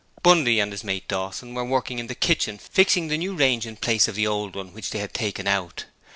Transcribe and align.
Bundy 0.23 0.59
and 0.59 0.71
his 0.71 0.83
mate 0.83 1.07
Dawson 1.07 1.53
were 1.53 1.63
working 1.63 1.99
in 1.99 2.07
the 2.07 2.15
kitchen 2.15 2.57
fixing 2.57 3.07
the 3.07 3.19
new 3.19 3.35
range 3.35 3.67
in 3.67 3.75
place 3.75 4.07
of 4.07 4.15
the 4.15 4.25
old 4.25 4.55
one 4.55 4.73
which 4.73 4.89
they 4.89 4.97
had 4.97 5.13
taken 5.13 5.45
out. 5.47 5.85